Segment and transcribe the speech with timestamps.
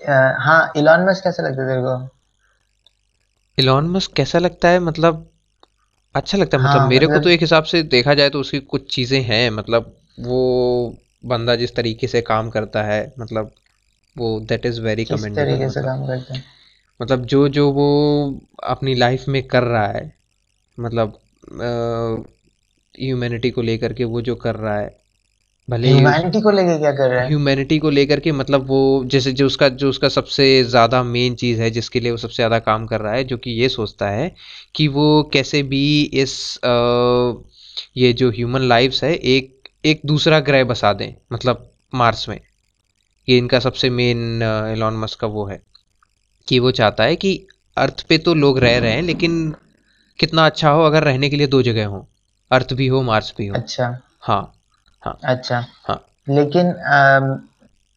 [0.00, 2.08] हाँ Elon Musk कैसा लगता है तेरे को?
[3.58, 4.78] इलॉन मस्क कैसा लगता है?
[4.80, 5.30] मतलब
[6.14, 8.40] अच्छा लगता है मतलब हाँ मेरे को तो मतलब एक हिसाब से देखा जाए तो
[8.40, 10.96] उसकी कुछ चीज़ें हैं मतलब वो
[11.26, 13.50] बंदा जिस तरीके से काम करता है मतलब
[14.16, 16.44] वो दैट इज़ वेरी किस कमेंडेबल तरीके से मतलब काम करते हैं।
[17.02, 17.88] मतलब जो जो वो
[18.64, 20.12] अपनी लाइफ में कर रहा है
[20.78, 21.18] मतलब
[22.94, 25.05] ह्यूमैनिटी को लेकर के वो जो कर रहा है
[25.68, 27.28] भले ह्यूमैनिटी को लेके क्या कर रहा है?
[27.28, 31.60] ह्यूमैनिटी को लेकर के मतलब वो जैसे जो उसका जो उसका सबसे ज़्यादा मेन चीज़
[31.62, 34.34] है जिसके लिए वो सबसे ज़्यादा काम कर रहा है जो कि ये सोचता है
[34.74, 35.82] कि वो कैसे भी
[36.14, 37.42] इस अ,
[37.96, 39.54] ये जो ह्यूमन लाइफ्स है एक
[39.84, 42.40] एक दूसरा ग्रह बसा दें मतलब मार्स में।
[43.28, 45.60] ये इनका सबसे मेन एलॉन मस्क का वो है
[46.48, 47.36] कि वो चाहता है कि
[47.76, 49.54] अर्थ पे तो लोग रह रहे हैं लेकिन
[50.18, 52.06] कितना अच्छा हो अगर रहने के लिए दो जगह हो।
[52.50, 53.86] अर्थ भी हो मार्स भी हो। अच्छा।
[54.22, 54.42] हाँ।
[55.06, 56.72] हाँ। अच्छा। हाँ। लेकिन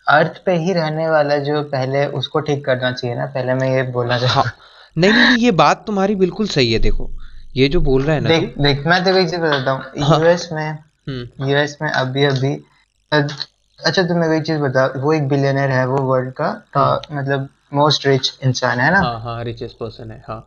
[0.07, 3.83] अर्थ पे ही रहने वाला जो पहले उसको ठीक करना चाहिए ना पहले मैं ये
[3.91, 4.51] बोलना हाँ। चाहता
[4.95, 7.09] नहीं नहीं नहीं ये बात तुम्हारी बिल्कुल सही है देखो।
[7.55, 9.71] ये जो बोल रहा है हूँ ना तू देख देख मैं तेको एक चीज़ बताता
[9.71, 12.53] हूँ। हाँ। यूएस में हम्म। यूएस में अभी अभी
[13.11, 16.59] अच्छा तुम मेरे को एक चीज़ बता वो एक बिलियनर है वो वर्ल्ड का हम्म
[16.73, 18.99] टॉप मतलब मोस्ट रिच इंसान है ना?
[18.99, 20.39] हाँ हाँ रिचेस्ट पर्सन है हाँ।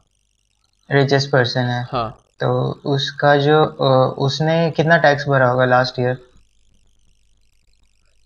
[0.90, 2.08] रिचेस्ट पर्सन है। हाँ।
[2.40, 2.50] तो
[2.94, 6.16] उसका जो अ, उसने कितना टैक्स भरा होगा लास्ट ईयर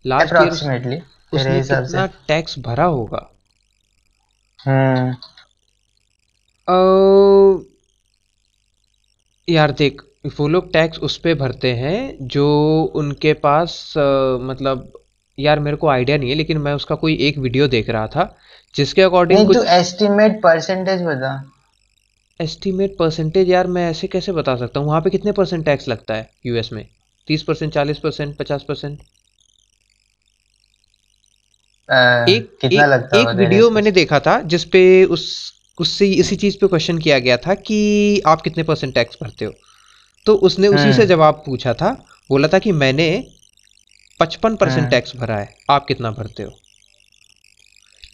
[0.05, 0.48] लास्ट ईयर
[1.33, 3.30] उसने कितना टैक्स भरा होगा?
[4.66, 5.14] हम्म।
[9.48, 10.03] यार देख
[10.38, 12.47] वो लोग टैक्स उस पे भरते हैं जो
[12.94, 14.92] उनके पास अ, मतलब
[15.38, 18.36] यार मेरे को आइडिया नहीं है लेकिन मैं उसका कोई एक वीडियो देख रहा था
[18.75, 21.53] जिसके अकॉर्डिंग कुछ एस्टिमेट परसेंटेज बता।
[22.41, 24.88] एस्टीमेट परसेंटेज यार मैं ऐसे कैसे बता सकता हूँ?
[24.88, 26.31] वहाँ पे कितने परसेंट टैक्स लगता है?
[26.47, 26.88] यूएस में?
[27.28, 28.98] तीस परसेंट चालीस परसेंट पचास परसेंट
[31.89, 36.56] एक कितना एक लगता एक होगा वीडियो मैंने देखा था जिसपे उस उससे इसी चीज़
[36.61, 39.53] पे क्वेश्चन किया गया था कि आप कितने परसेंट टैक्स भरते हो।
[40.27, 41.91] तो उसने उसी से हम्म। जवाब पूछा था
[42.31, 43.09] बोला था कि मैंने
[44.21, 46.50] पचपन परसेंट हम्म। टैक्स भरा है आप कितना भरते हो?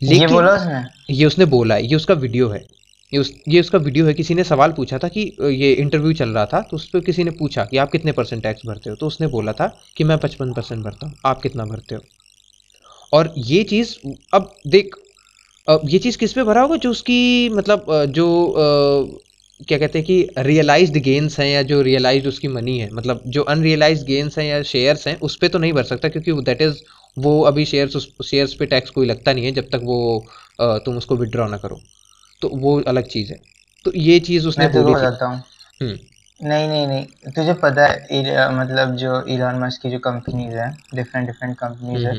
[0.03, 1.15] लेकिन ये बोला उसने?
[1.15, 2.65] ये उसने बोला है ये उसका वीडियो है।
[3.13, 6.29] ये उस ये उसका वीडियो है किसी ने सवाल पूछा था कि ये इंटरव्यू चल
[6.29, 8.97] रहा था तो उस पर किसी ने पूछा कि आप कितने परसेंट टैक्स भरते हो?
[8.97, 12.01] तो उसने बोला था कि मैं पचपन परसेंट भरता हूँ आप कितना भरते हो?
[13.13, 13.95] और ये चीज़
[14.35, 14.97] अब देख
[15.69, 16.77] अब ये चीज़ किस पे भरा होगा?
[16.77, 19.21] जो उसकी मतलब जो अ,
[19.69, 23.43] क्या कहते हैं कि रियलाइज्ड गेंस हैं या जो रियलाइज्ड उसकी मनी है मतलब जो
[23.47, 26.83] अनरियलाइज्ड गेंस हैं या शेयर्स हैं उस पर तो नहीं भर सकता क्योंकि दैट इज़
[27.17, 29.99] वो अभी शेयर्स उस शेयर्स पे टैक्स कोई लगता नहीं है जब तक वो
[30.59, 31.83] अ, तुम उसको विड्रॉ ना करो।
[32.43, 33.41] तो वो अलग चीज़ है।
[33.85, 34.67] तो ये चीज़ उसने
[35.27, 35.43] हूँ।
[35.81, 35.99] हम्म।
[36.41, 41.27] नहीं नहीं नहीं तुझे पता है मतलब जो इलॉन मस्क की जो कंपनीज़ है डिफरेंट
[41.27, 42.15] डिफरेंट कंपनीज़ है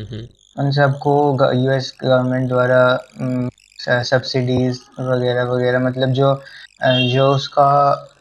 [0.55, 1.13] उन सबको
[1.53, 6.33] यूएस गवर्नमेंट द्वारा सब्सिडीज वगैरह वगैरह मतलब जो
[6.83, 7.69] जो उसका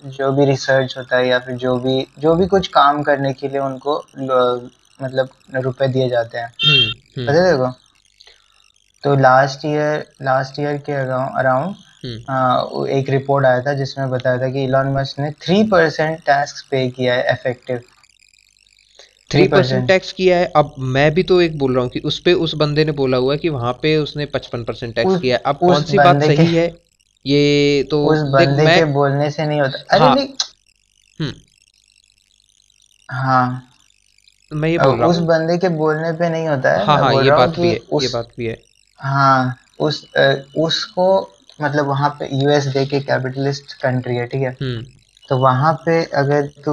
[0.07, 3.49] जो भी रिसर्च होता है या फिर जो भी जो भी कुछ काम करने के
[3.49, 6.83] लिए उनको मतलब रुपए दिए जाते हैं। हम्म
[7.17, 7.71] हम्म। पता है देखो
[9.05, 11.75] तो लास्ट ईयर लास्ट ईयर के हम्म। अराउंड
[12.91, 16.89] एक रिपोर्ट आया था जिसमें बताया था कि इलॉन मस्क ने थ्री परसेंट टैक्स पे
[16.91, 17.83] किया है इफ़ेक्टिव
[19.33, 22.19] थ्री परसेंट टैक्स किया है। अब मैं भी तो एक बोल रहा हूँ कि उस
[22.21, 25.37] पे उस बंदे ने बोला हुआ है कि वहाँ पे उसने पचपन परसेंट टैक्स किया
[25.37, 26.67] है। अब कौन सी बात सही है?
[27.27, 30.29] ये तो उस देख बंदे मैं के बोलने से नहीं होता। अरे हाँ। नहीं।
[31.19, 31.33] हम्म।
[33.09, 33.69] हाँ।
[34.53, 37.31] मैं ये बोल रहा उस बंदे के बोलने पे नहीं होता है। हाँ हाँ ये
[37.31, 38.57] बात भी है ये बात भी है।
[38.99, 40.07] हाँ उस
[40.57, 41.07] उसको
[41.61, 44.57] मतलब वहाँ पे यूएस देख के कैपिटलिस्ट कंट्री है ठीक है?
[44.63, 44.85] हम्म।
[45.33, 46.73] तो वहाँ पे अगर तू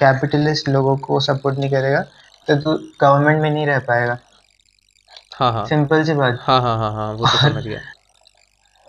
[0.00, 2.00] कैपिटलिस्ट लोगों को सपोर्ट नहीं करेगा
[2.48, 4.18] तो तू गवर्नमेंट में नहीं रह पाएगा।
[5.34, 7.78] हाँ हाँ। सिंपल सी बात। हाँ हाँ हाँ हाँ वो तो समझ गया।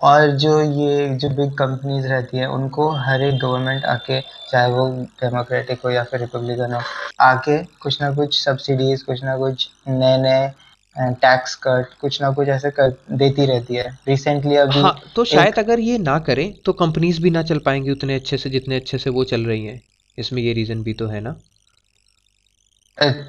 [0.01, 4.19] और जो ये जो बिग कंपनीज़ रहती है उनको हर एक गवर्नमेंट आके
[4.51, 4.87] चाहे वो
[5.21, 6.81] डेमोक्रेटिक हो या फिर रिपब्लिकन हो
[7.19, 10.47] आके कुछ ना कुछ सब्सिडीज कुछ ना कुछ नए नए
[10.95, 15.29] टैक्स कट कुछ ना कुछ ऐसे कर देती रहती है। रिसेंटली अभी हाँ तो एक
[15.29, 18.75] शायद अगर ये ना करें तो कंपनीज़ भी ना चल पाएँगी उतने अच्छे से जितने
[18.75, 19.81] अच्छे से वो चल रही हैं।
[20.17, 21.35] इसमें ये रीज़न भी तो है ना?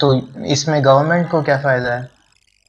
[0.01, 0.15] तो
[0.47, 2.09] इसमें गवर्नमेंट को क्या फ़ायदा है?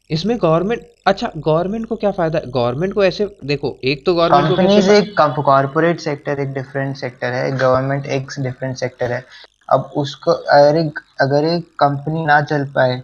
[0.10, 2.52] इसमें गवर्नमेंट अच्छा गवर्नमेंट को क्या फ़ायदा है?
[2.52, 7.52] गवर्नमेंट को ऐसे देखो एक तो गवर्नमेंट कंपनीज़ एक कॉर्पोरेट सेक्टर एक डिफरेंट सेक्टर है।
[7.58, 9.24] गवर्नमेंट एक डिफरेंट सेक्टर है।
[9.70, 13.02] अब उसको अगर एक अगर एक कंपनी ना चल पाए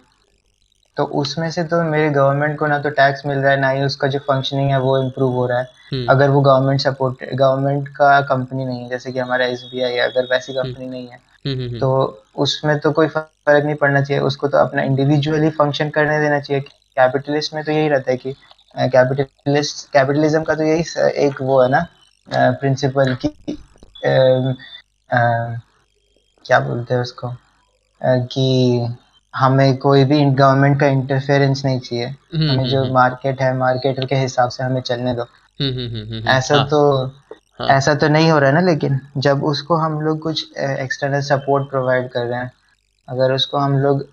[0.96, 3.82] तो उसमें से तो मेरे गवर्नमेंट को ना तो टैक्स मिल रहा है ना ही
[3.82, 7.88] उसका जो फंक्शनिंग है वो इम्प्रूव हो रहा है। हम्म। अगर वो गवर्नमेंट सपोर्ट गवर्नमेंट
[7.88, 11.16] का कंपनी नहीं है जैसे कि हमारा एसबीआई है अगर वैसी हम्म। कंपनी नहीं है
[11.16, 15.50] हम्म हम्म हम्म। तो उसमें तो कोई फ़र्क नहीं पड़ना चाहिए उसको तो अपना इंडिविजुअली
[15.50, 16.60] फ़ंक्शन करने देना चाहिए।
[16.96, 18.34] कैपिटलिस्ट में तो यही रहता है कि
[18.74, 20.84] कैपिटलिस्ट कैपिटलिज्म का तो यही
[21.26, 21.86] एक वो है ना
[22.30, 23.58] प्रिंसिपल की
[26.44, 27.30] क्या बोलते हैं उसको
[28.00, 28.46] कि
[29.34, 34.04] हमें कोई भी गवर्नमेंट का इंटरफेरेंस नहीं चाहिए। हम्म, हमें जो हम्म, मार्केट है मार्केट
[34.08, 37.06] के हिसाब से हमें चलने दो। हम्म, हम्म, हम्म, हम्म, ऐसा हाँ। तो
[37.60, 41.20] हाँ। ऐसा तो नहीं हो रहा है ना लेकिन जब उसको हम लोग कुछ एक्सटर्नल
[41.20, 42.52] सपोर्ट प्रोवाइड कर रहे हैं
[43.08, 44.06] अगर उसको हम लोग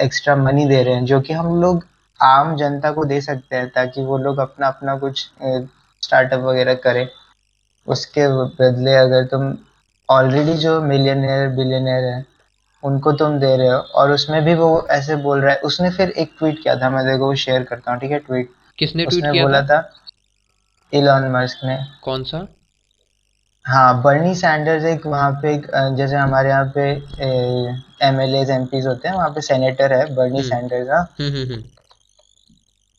[0.00, 1.84] एक्स्ट्रा मनी दे रहे हैं जो कि हम लोग
[2.22, 5.30] आम जनता को दे सकते हैं ताकि वो लोग अपना अपना कुछ
[6.02, 7.08] स्टार्टअप वगैरह करें
[7.86, 9.54] उसके बदले अगर तुम
[10.10, 12.24] ऑलरेडी जो मिलियनियर बिलियनियर है
[12.82, 16.10] उनको तुम दे रहे हो और उसमें भी वो ऐसे बोल रहा है। उसने फिर
[16.10, 18.18] एक ट्वीट किया था मैं देखो वो शेयर करता हूँ ठीक है?
[18.20, 19.78] ट्वीट किसने ट्वीट किया बोला था?
[20.92, 22.46] इलॉन मस्क ने। कौन सा?
[23.64, 25.56] हाँ बर्नी सैंडर्स एक वहाँ पे
[25.96, 26.82] जैसे हमारे यहाँ पे
[28.08, 30.98] M L As M Ps होते हैं वहाँ पे सेनेटर है बर्नी हम्म। सैंडर्स का।
[31.20, 31.62] हम्म हम्म,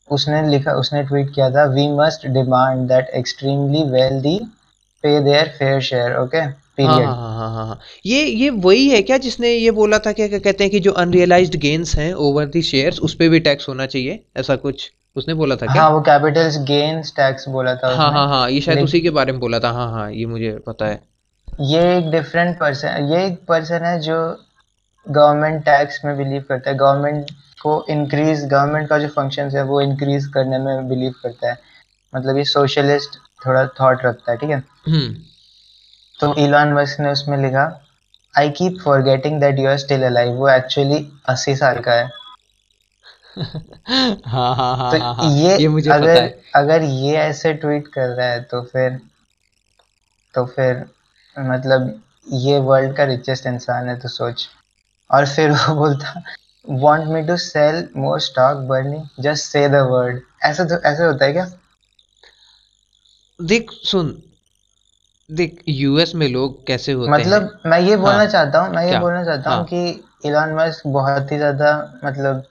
[0.08, 4.38] उसने लिखा उसने ट्वीट किया था we must demand that extremely wealthy
[5.04, 6.46] pay their fair share okay
[6.86, 10.28] हाँ हाँ हाँ हाँ हाँ। ये ये वही है क्या जिसने ये बोला था क्या
[10.28, 13.68] क्या कहते हैं कि जो अनरियलाइज्ड गेन्स हैं ओवर द शेयर्स उस पे भी टैक्स
[13.68, 14.24] होना चाहिए?
[14.36, 15.82] ऐसा कुछ उसने बोला था क्या?
[15.82, 19.32] हाँ वो कैपिटल्स गेन्स टैक्स बोला था हाँ हाँ हाँ ये शायद उसी के बारे
[19.32, 21.00] में बोला था। हाँ हाँ ये मुझे पता है।
[21.60, 24.44] ये एक डिफरेंट पर्सन ये एक पर्सन है जो
[25.08, 27.30] गवर्नमेंट टैक्स में बिलीव करता है। गवर्नमेंट
[27.62, 31.58] को इंक्रीज गवर्नमेंट का जो फ़ंक्शन है वो इंक्रीज करने में बिलीव करता है।
[32.14, 33.16] मतलब ये सोशलिस्ट
[33.46, 34.62] थोड़ा थॉट रखता है ठीक है?
[34.86, 35.14] हम्म।
[36.20, 37.64] तो इलॉन मस्क ने उसमें लिखा
[38.34, 42.08] I keep forgetting that you are still alive वो एक्चुअली अस्सी साल का है।
[44.26, 47.88] हाँ हाँ हाँ तो हाँ ये ये मुझे पता अगर है। अगर ये ऐसे ट्वीट
[47.88, 49.00] कर रहा है तो फिर
[50.34, 50.84] तो फिर
[51.36, 52.00] मतलब
[52.38, 54.48] ये वर्ल्ड का रिचेस्ट इंसान है तो सोच।
[55.10, 56.22] और फिर वो बोलता
[56.68, 61.24] want me to sell more stock Bernie just say the word ऐसा तो ऐसे होता
[61.24, 61.46] है क्या?
[63.40, 64.10] देख सुन
[65.30, 67.40] देख यूएस में लोग कैसे होते मतलब हैं?
[67.42, 69.00] मतलब मैं ये बोलना हाँ। चाहता हूँ मैं ये क्या?
[69.00, 72.42] बोलना चाहता हूँ हाँ। कि इलॉन मस्क बहुत ही ज़्यादा मतलब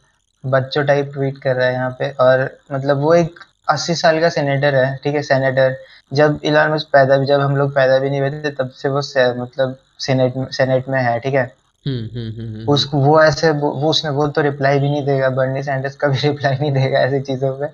[0.44, 3.39] बच्चों टाइप ट्वीट कर रहा है यहाँ पे और मतलब वो एक
[3.69, 5.75] अस्सी साल का सेनेटर है ठीक है सेनेटर
[6.13, 8.89] जब इलॉन मस्क पैदा भी जब हम लोग पैदा भी नहीं हुए थे तब से
[8.89, 11.44] वो से, मतलब सेनेट सेनेट में है ठीक है?
[11.85, 15.63] हम्म हम्म हम्म हम्म, वो ऐसे वो उसने वो तो रिप्लाई भी नहीं देगा बर्नी
[15.63, 17.68] सैंडर्स का भी रिप्लाई नहीं देगा ऐसी चीज़ों पे।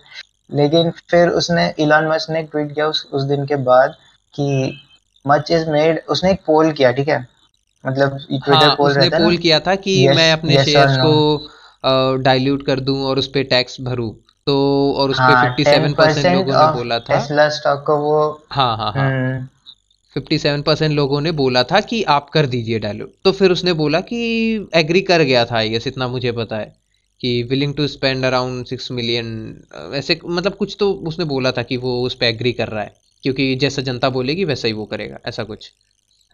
[0.56, 3.96] लेकिन फिर उसने इलॉन मस्क ने ट्वीट किया उस उस दिन के बाद
[4.34, 4.80] कि
[5.28, 7.20] मच इज़ मेड उसने एक पोल किया ठीक है?
[7.86, 12.22] मतलब ट्विटर हाँ पोल उसने पोल किया था कि यस मैं अपने और शेयर्स को
[12.24, 14.12] डाइल्यूट कर दूँ और उस पे टैक्स भरूं।
[14.48, 14.56] तो
[14.98, 18.78] और उस पे फिफ्टी सेवन परसेंट लोगों ने बोला था। टेस्ला स्टॉक को वो हाँ
[18.78, 19.50] हाँ हाँ।
[20.16, 23.74] फिफ्टी सेवन परसेंट लोगों ने बोला था कि आप कर दीजिए डाइल्यूट तो फिर उसने
[23.74, 24.20] बोला कि
[24.74, 26.75] एग्री कर गया था आई इतना मुझे पता है
[27.22, 31.78] कि willing to spend around six million ऐसे मतलब कुछ तो उसने बोला था कि
[31.78, 35.18] वो उस पर एग्री कर रहा है। क्योंकि जैसा जनता बोलेगी वैसा ही वो करेगा
[35.25, 35.72] ऐसा कुछ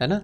[0.01, 0.21] है ना?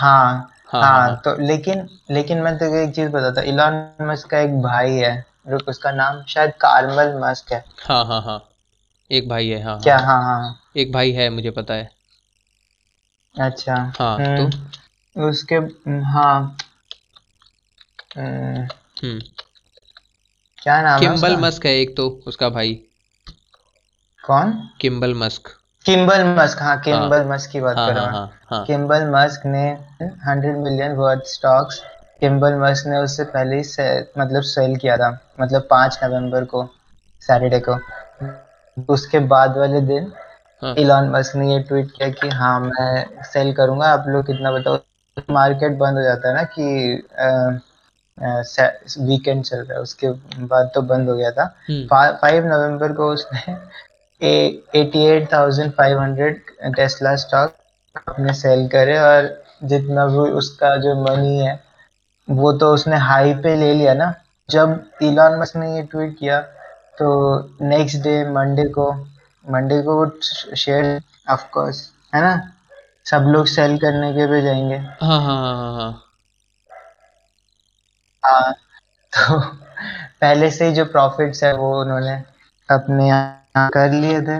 [0.00, 4.38] हाँ हाँ हाँ हाँ। तो लेकिन लेकिन मैं तुझे एक चीज़ बताता इलॉन मस्क का
[4.38, 8.50] एक भाई है रुक उसका नाम शायद कार्मल मस्क है। हाँ हाँ हाँ
[9.10, 9.98] एक भाई है हाँ क्या?
[9.98, 11.90] हाँ। हाँ हाँ। एक भाई है मुझे पता है।
[13.40, 14.42] अच्छा। हाँ तो?
[14.42, 15.54] हम्म उसके
[16.00, 16.56] हाँ।
[18.16, 18.62] हम्म,
[19.02, 19.20] हम्म।
[20.62, 22.74] क्या नाम है किम्बल मस्क है एक तो उसका भाई।
[24.24, 24.68] कौन?
[24.80, 25.48] किम्बल मस्क
[25.84, 28.64] किम्बल मस्क हाँ किम्बल हाँ मस्क की बात हाँ कर रहा हाँ हूँ। हाँ हाँ।
[28.66, 29.64] किम्बल मस्क ने
[30.26, 31.80] hundred million worth stocks
[32.22, 36.64] Kimbal Musk ने उससे पहले ही से, मतलब सेल किया था मतलब पाँच नवंबर को
[37.22, 37.78] सैटरडे को।
[38.92, 40.12] उसके बाद वाले दिन
[40.62, 44.52] हाँ। इलॉन मस्क ने ये ट्वीट किया कि हाँ मैं सेल करूँगा आप लोग कितना
[44.52, 44.78] बताओ?
[45.30, 46.64] मार्केट बंद हो जाता है ना कि
[49.04, 50.10] वीकेंड चल रहा है उसके
[50.46, 51.86] बाद तो बंद हो गया था। हम्म।
[52.20, 53.52] फाइव नवंबर को उसने
[54.20, 56.40] eighty eight thousand five hundred
[56.76, 57.54] Tesla stock
[58.08, 59.28] अपने सेल करे और
[59.64, 61.52] जितना भी उसका जो मनी है
[62.28, 64.12] वो तो उसने हाई पे ले लिया ना।
[64.48, 64.70] जब
[65.02, 66.40] इलॉन मस्क ने ये ट्वीट किया
[66.98, 67.08] तो
[67.64, 68.92] नेक्स्ट डे मंडे को
[69.44, 70.06] मंडे को वो
[70.56, 72.34] शेयर ऑफ़ कोर्स है ना?
[73.06, 75.92] सब लोग सेल करने के पे जाएँगे। हाँ हाँ हाँ हाँ हाँ।
[78.22, 78.52] हाँ
[79.12, 79.38] तो
[80.20, 82.14] पहले से ही जो प्रॉफिट्स है वो उन्होंने
[82.68, 83.10] अपने
[83.54, 84.36] यहाँ कर लिए थे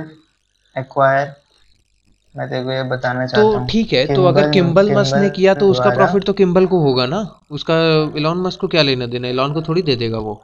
[0.76, 1.34] एक्वायर
[2.34, 5.28] मैं तेरे को ये बताना तो चाहता हूँ। ठीक है तो अगर किम्बल मस्क ने
[5.30, 7.18] किया तो उसका द्वारा प्रॉफिट तो किम्बल को होगा ना?
[7.50, 7.74] उसका
[8.16, 10.34] इलॉन मस्क को क्या लेना देना इलॉन को थोड़ी दे देगा वो।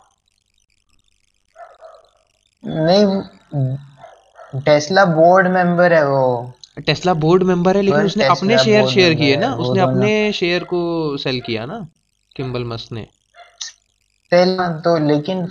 [2.64, 6.52] नहीं टेस्ला बोर्ड मेंबर है वो।
[6.86, 9.40] टेस्ला बोर्ड मेंबर है लेकिन पर उसने अपने Tesla share board share member किए है
[9.40, 9.54] ना?
[9.54, 11.86] वो उसने दोनों। अपने शेयर को सेल किया ना
[12.36, 13.06] किम्बल मस्क ने।
[14.32, 15.46] टेस्ला तो लेकिन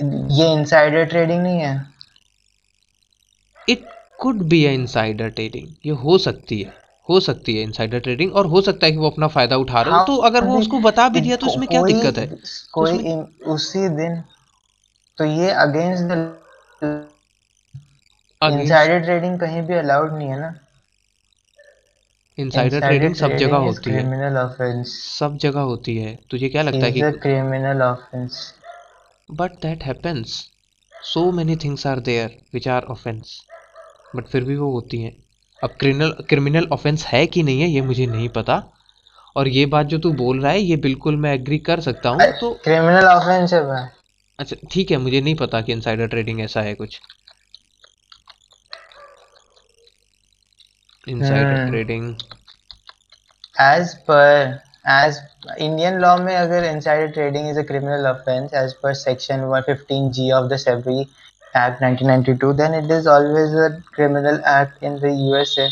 [0.00, 1.86] ये इनसाइडर ट्रेडिंग नहीं है।
[3.68, 3.84] It
[4.20, 6.72] could be a insider trading ये हो सकती है।
[7.08, 9.90] हो सकती है इनसाइडर ट्रेडिंग और हो सकता है कि वो अपना फ़ायदा उठा रहे
[9.90, 12.26] हो। हाँ तो अगर वो उसको बता भी दिया तो उसमें क्या दिक्कत है?
[12.72, 14.22] कोई उसमें उसी दिन
[15.18, 16.34] तो ये अगेंस्ट द
[18.42, 20.54] इनसाइडर ट्रेडिंग कहीं भी अलाउड नहीं है ना।
[22.38, 27.00] इनसाइडर ट्रेडिंग सब जगह होती है। सब जगह होती है। तुझे क्या लगता है कि
[27.18, 28.54] criminal offence
[29.30, 30.32] but that happens
[30.92, 33.38] so many things are there which are offence
[34.16, 35.12] but फिर भी वो होती हैं।
[35.60, 38.62] अब क्रिमिनल क्रिमिनल ऑफेंस है कि नहीं है ये मुझे नहीं पता।
[39.36, 42.30] और ये बात जो तू बोल रहा है ये बिल्कुल मैं एग्री कर सकता हूँ
[42.40, 43.86] तो क्रिमिनल ऑफेंस है भाई।
[44.38, 47.00] अच्छा ठीक है मुझे नहीं पता कि इनसाइडर ट्रेडिंग ऐसा है कुछ।
[51.08, 51.68] Insider.
[51.68, 52.14] Trading
[53.56, 55.20] as per as
[55.58, 60.10] Indian law में अगर insider trading is a criminal offence as per section one fifteen
[60.10, 64.84] G of the SEBI act nineteen ninety two then it is always a criminal act
[64.84, 65.68] in the U S A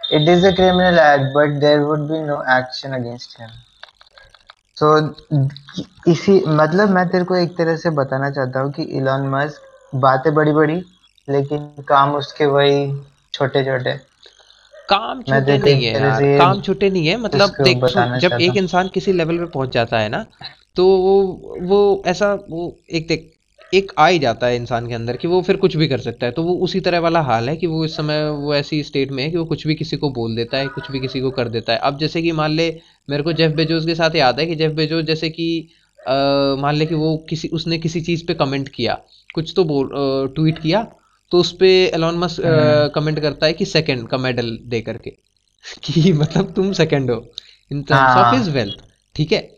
[0.00, 3.50] it is a criminal act but there would be no action against him
[4.76, 4.94] so
[6.10, 10.32] इसी मतलब मैं तेरे को एक तरह से बताना चाहता हूँ कि इलॉन मस्क बातें
[10.34, 10.82] बड़ी बड़ी
[11.28, 12.80] लेकिन काम उसके वही
[13.34, 13.98] छोटे छोटे
[14.92, 17.76] काम छोटे नहीं है यार काम छोटे नहीं है मतलब देख
[18.20, 20.26] जब एक इंसान किसी लेवल पे पहुँच जाता है ना
[20.76, 21.22] तो वो
[21.62, 23.28] वो ऐसा वो एक देख
[23.74, 26.26] एक आ ही जाता है इंसान के अंदर कि वो फिर कुछ भी कर सकता
[26.26, 29.12] है तो वो उसी तरह वाला हाल है कि वो इस समय वो ऐसी स्टेट
[29.12, 31.30] में है कि वो कुछ भी किसी को बोल देता है कुछ भी किसी को
[31.30, 32.80] कर देता है। अब जैसे कि मान ले
[33.10, 35.68] मेरे को जेफ बेजोस के साथ याद है कि जेफ बेजोस जैसे कि
[36.58, 39.00] मान ले कि वो किसी उसने किसी चीज़ पे कमेंट किया
[39.34, 39.90] कुछ तो बोल
[40.34, 40.86] ट्वीट किया
[41.32, 42.42] तो उस पे एलॉन मस्क।
[42.94, 45.10] कमेंट करता है कि सेकंड का मेडल दे करके।
[45.84, 47.26] कि मतलब तुम सेकंड हो।
[47.72, 48.84] In terms of his wealth
[49.16, 49.56] ठीक है?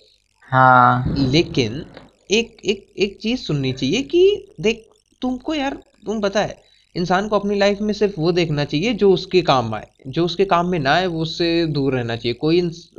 [0.50, 1.84] हाँ। लेकिन
[2.30, 4.86] एक एक एक चीज़ सुननी चाहिए कि देख
[5.22, 5.74] तुमको यार
[6.06, 6.62] तुम पता है
[6.96, 10.44] इंसान को अपनी लाइफ में सिर्फ़ वो देखना चाहिए जो उसके काम आए। जो उसके
[10.44, 12.90] काम में ना आए वो उससे दूर रहना चाहिए। कोई इंस,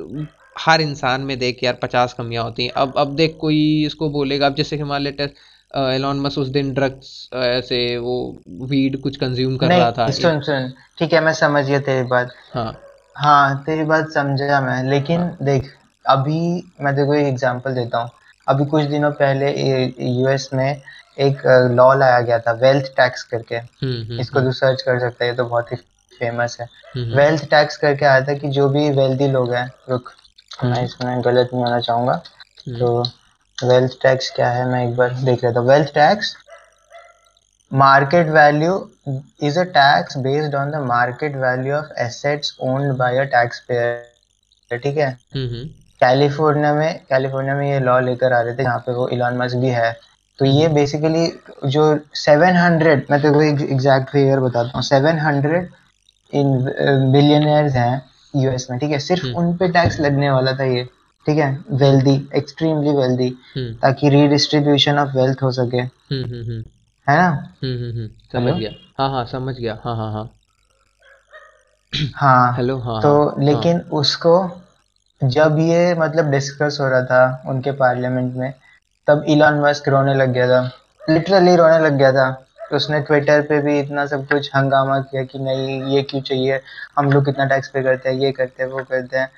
[0.60, 4.46] हर इंसान में देख यार पचास कमियाँ होती हैं। अब अब देख कोई इसको बोलेगा
[4.46, 5.12] अब जैसे कि मान ले
[5.75, 8.15] एलॉन मस्क उस दिन ड्रग्स ऐसे वो
[8.70, 12.29] वीड कुछ कंज्यूम कर रहा था। सुन सुन। ठीक है मैं समझ गया तेरी बात।
[12.53, 12.72] हाँ।
[13.15, 15.38] हाँ तेरी बात समझा मैं लेकिन हाँ.
[15.41, 15.72] देख
[16.05, 16.39] अभी
[16.82, 18.10] मैं तेरे को एक एग्जांपल देता हूँ।
[18.48, 19.51] अभी कुछ दिनों पहले
[20.00, 20.82] यूएस में
[21.20, 21.41] एक
[21.72, 25.29] लॉ लाया गया था वेल्थ टैक्स करके। हम्म हम्म इसको तू सर्च कर सकता है
[25.29, 25.77] ये तो बहुत ही
[26.20, 30.12] फ़ेमस है। हम्म वेल्थ टैक्स करके आया था कि जो भी वेल्दी लोग हैं रुक
[30.63, 32.22] मैं हम्म इसमें गलत नहीं होना चाहूँगा।
[32.67, 33.03] हम्म। तो
[33.57, 34.65] वेल्थ टैक्स क्या है?
[34.65, 36.35] मैं एक बार देख लेता हूँ। Wealth tax
[37.71, 38.74] market value
[39.39, 44.97] is a tax based on the market value of assets owned by a taxpayer ठीक
[44.97, 45.07] है?
[45.35, 45.65] हम्म हम्म।
[46.01, 49.57] कैलिफ़ोर्निया में कैलिफ़ोर्निया में ये लॉ लेकर आ रहे थे जहाँ पे वो इलॉन मस्क
[49.57, 49.91] भी है।
[50.39, 51.25] तो ये बेसिकली
[51.65, 51.83] जो
[52.24, 55.65] 700 मैं तेरे को एग्जैक्ट फिगर बताता हूँ। 700
[56.33, 58.01] इन बिलियनर्स हैं
[58.35, 59.00] यूएस में ठीक है?
[59.00, 60.88] सिर्फ़ हम्म। उन पे टैक्स लगने वाला था ये।
[61.25, 61.63] ठीक है?
[61.72, 66.63] वेल्दी एक्सट्रीमली वेल्दी ताकि रीडिस्ट्रीब्यूशन ऑफ़ वेल्थ हो सके। हम्म हम्म हम्म।
[67.08, 67.27] है ना?
[67.63, 70.29] हम्म हम्म हम्म, समझ गया। हाँ हाँ समझ गया। हाँ हाँ हाँ।
[72.15, 74.62] हाँ। हेलो हाँ तो हाँ। हाँ लेकिन उसको
[75.24, 78.53] जब ये मतलब डिस्कस हो रहा था उनके पार्लियामेंट में
[79.08, 80.72] तब इलॉन मस्क रोने लग गया था।
[81.10, 82.32] लिटरली रोने लग गया था।
[82.70, 86.60] तो उसने ट्विटर पे भी इतना सब कुछ हंगामा किया कि नहीं ये क्यों चाहिए?
[86.98, 89.29] हम लोग कितना टैक्स पे करते हैं ये करते हैं वो करते हैं।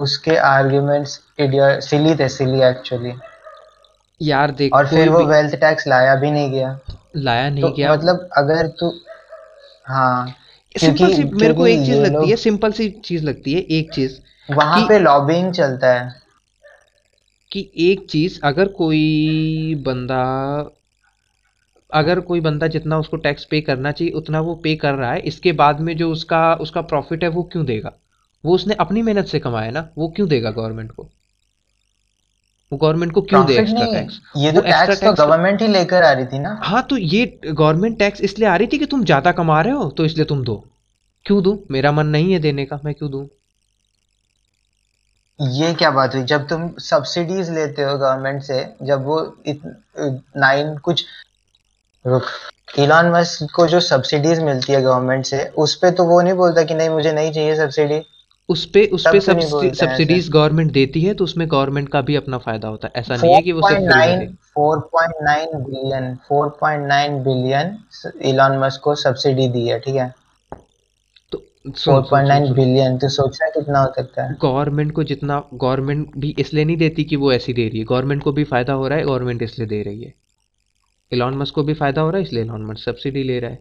[0.00, 3.12] उसके आर्ग्यूमेंट्स इडिया सिली थे सिली एक्चुअली
[4.22, 6.78] यार देख और फिर वो वेल्थ टैक्स लाया भी नहीं गया।
[7.16, 8.92] लाया नहीं तो गया। मतलब अगर तू
[9.86, 10.34] हाँ
[10.78, 13.92] सिंपल क्योंकि सी मेरे को एक चीज़ लगती है सिंपल सी चीज़ लगती है एक
[13.92, 14.18] चीज़
[14.54, 16.20] वहाँ पे लॉबिंग चलता है।
[17.52, 20.22] कि एक चीज़ अगर कोई बंदा
[21.92, 25.20] अगर कोई बंदा जितना उसको टैक्स पे करना चाहिए उतना वो पे कर रहा है
[25.20, 27.92] इसके बाद में जो उसका उसका प्रॉफिट है वो क्यों देगा?
[28.44, 31.08] वो उसने अपनी मेहनत से कमाया ना वो क्यों देगा गवर्नमेंट को?
[32.72, 36.02] वो गवर्नमेंट को क्यों दे एक्स्ट्रा टैक्स ये तो एक्स्ट्रा टैक्स तो गवर्नमेंट ही लेकर
[36.02, 39.04] आ रही थी ना। हाँ तो ये गवर्नमेंट टैक्स इसलिए आ रही थी कि तुम
[39.04, 40.64] ज़्यादा कमा रहे हो तो इसलिए तुम दो।
[41.26, 41.56] क्यों दूँ?
[41.70, 43.26] मेरा मन नहीं है देने का मैं क्यों दूँ?
[45.38, 46.22] ये क्या बात हुई?
[46.24, 49.20] जब तुम सब्सिडीज लेते हो गवर्नमेंट से जब वो
[49.98, 51.04] नाइन कुछ
[52.04, 52.26] रुक
[52.78, 56.62] इलॉन मस्क को जो सब्सिडीज मिलती है गवर्नमेंट से उस पर तो वो नहीं बोलता
[56.62, 58.00] कि नहीं मुझे नहीं चाहिए सब्सिडी
[58.50, 62.68] उस पे उस पे सब्सिडीज गवर्नमेंट देती है तो उसमें गवर्नमेंट का भी अपना फ़ायदा
[62.68, 64.26] होता है। ऐसा नहीं है कि वो सिर्फ़ फ्री में 4.9 दे
[64.56, 67.76] 4.9 बिलियन 4.9 बिलियन
[68.30, 70.12] इलॉन मस्क को सब्सिडी दी है ठीक है?
[71.32, 75.42] तो सुन सुन सुन 4.9 बिलियन तो सोच कितना हो सकता है। गवर्नमेंट को जितना
[75.54, 78.72] गवर्नमेंट भी इसलिए नहीं देती कि वो ऐसी दे रही है। गवर्नमेंट को भी फ़ायदा
[78.72, 80.14] हो रहा है गवर्नमेंट इसलिए दे रही है।
[81.12, 83.58] इलॉन मस्क को भी फ़ायदा हो रहा है इसलिए इलॉन मस्क सब्सिडी ले रहा है।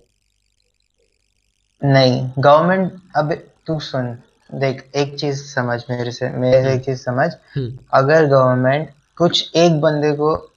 [1.81, 3.33] नहीं गवर्नमेंट अब
[3.67, 4.17] तू सुन।
[4.53, 9.51] देख एक चीज़ समझ मेरे से मेरे से एक चीज़ समझ। हम्म। अगर गवर्नमेंट कुछ
[9.55, 10.51] एक बंदे को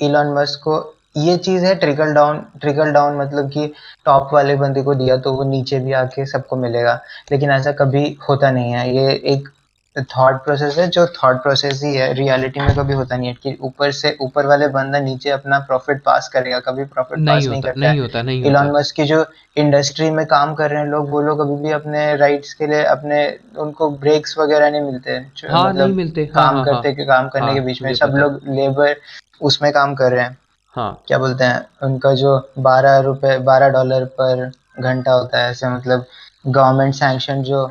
[0.00, 3.72] इलॉन मस्क को ये चीज़ है ट्रिकल डाउन ट्रिकल डाउन मतलब कि
[4.04, 7.00] टॉप वाले बंदे को दिया तो वो नीचे भी आके सबको मिलेगा।
[7.32, 9.48] लेकिन ऐसा कभी होता नहीं है। ये एक
[9.96, 13.56] थॉट प्रोसेस है जो थॉट प्रोसेस ही है रियलिटी में कभी होता नहीं है कि
[13.60, 17.80] ऊपर से ऊपर वाले बंदा नीचे अपना प्रॉफिट पास करेगा कभी प्रॉफिट पास नहीं करता
[17.80, 19.24] नहीं होता नहीं इलॉन मस्क की जो
[19.56, 22.84] इंडस्ट्री में काम कर रहे हैं लोग वो लोग अभी भी अपने राइट्स के लिए
[22.84, 26.74] अपने उनको ब्रेक्स वगैरह नहीं मिलते। हैं हाँ नहीं मतलब मिलते। हाँ काम हाँ हाँ।
[26.74, 28.96] करते के काम करने हाँ के बीच में। सब लोग लेबर
[29.40, 30.36] उसमें काम कर रहे हैं।
[30.76, 31.66] हाँ। क्या बोलते हैं?
[31.82, 36.04] उनका जो बारह रुपए बारह डॉलर पर घंटा होता है ऐसे मतलब
[36.46, 37.64] गवर्नमेंट सैंक्शन जो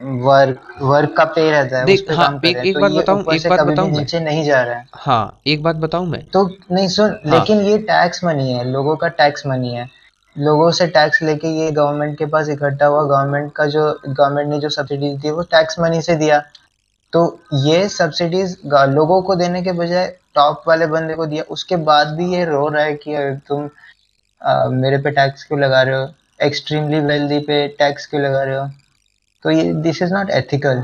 [0.00, 3.60] वर्क वर्क का पे रहता है देख हाँ एक एक तो बात बताऊँ एक बात
[3.66, 7.32] बताऊँ नीचे नहीं जा रहा है। हाँ एक बात बताऊँ मैं। तो नहीं सुन हाँ।
[7.32, 9.88] लेकिन ये टैक्स मनी है लोगों का टैक्स मनी है।
[10.36, 14.58] लोगों से टैक्स लेके ये गवर्नमेंट के पास इकट्ठा हुआ गवर्नमेंट का जो गवर्नमेंट ने
[14.60, 16.42] जो सब्सिडी दी वो टैक्स मनी से दिया।
[17.12, 17.22] तो
[17.64, 22.32] ये सब्सिडीज लोगों को देने के बजाय टॉप वाले बंदे को दिया। उसके बाद भी
[22.34, 23.16] ये रो रहा है कि
[23.48, 23.68] तुम
[24.74, 26.08] मेरे पे टैक्स क्यों लगा रहे हो?
[26.42, 28.68] एक्सट्रीमली वेल्दी पे टैक्स क्यों लगा रहे हो?
[29.44, 30.82] तो ये दिस इज़ नॉट एथिकल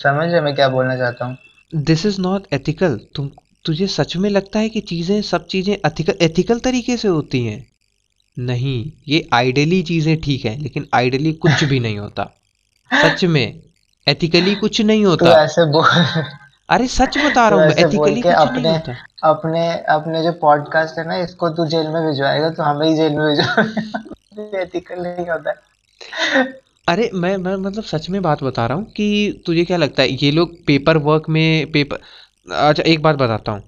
[0.00, 1.36] समझ रहे मैं क्या बोलना चाहता हूँ?
[1.72, 3.30] दिस इज़ नॉट एथिकल तुम
[3.64, 7.66] तुझे सच में लगता है कि चीज़ें सब चीज़ें एथिकल एथिकल तरीके से होती हैं?
[8.38, 12.24] नहीं ये आइडियली चीज़ें ठीक है लेकिन आइडियली कुछ भी नहीं होता।
[12.90, 13.60] सच में
[14.06, 15.86] एथिकली कुछ नहीं तो होता ऐसे बोल।
[16.68, 18.96] अरे सच बता तो रहा हूँ बोल एथिकली कुछ नहीं अपने होता।
[19.28, 23.12] अपने अपने जो पॉडकास्ट है ना इसको तू जेल में भिजवाएगा तो हमें ही जेल
[23.12, 25.54] में भिजवाएगा। एथिकल नहीं होता।
[26.88, 30.08] अरे मैं मैं मतलब सच में बात बता रहा हूँ कि तुझे क्या लगता है
[30.08, 32.00] ये लोग पेपर वर्क में पेपर
[32.54, 33.60] अच्छा एक बात बताता हूँ।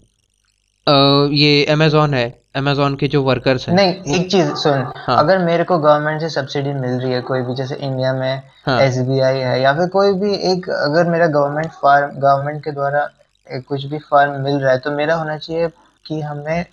[0.86, 2.24] अ, ये अमेजोन है
[2.56, 6.28] अमेजोन के जो वर्कर्स हैं। नहीं एक चीज़ सुन हाँ। अगर मेरे को गवर्नमेंट से
[6.28, 10.12] सब्सिडी मिल रही है कोई भी जैसे इंडिया में हाँ। एसबीआई है या फिर कोई
[10.12, 13.08] भी एक अगर मेरा गवर्नमेंट फार्म गवर्नमेंट के द्वारा
[13.46, 15.68] एक कुछ भी फार्म मिल रहा है तो मेरा होना चाहिए
[16.06, 16.64] कि हमें